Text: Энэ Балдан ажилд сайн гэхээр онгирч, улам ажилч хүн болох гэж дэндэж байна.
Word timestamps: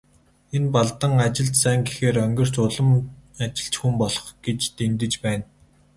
Энэ 0.55 0.67
Балдан 0.73 1.13
ажилд 1.25 1.55
сайн 1.61 1.79
гэхээр 1.87 2.17
онгирч, 2.25 2.55
улам 2.65 2.89
ажилч 3.45 3.73
хүн 3.79 3.93
болох 4.01 4.25
гэж 4.45 4.59
дэндэж 4.77 5.13
байна. 5.23 5.45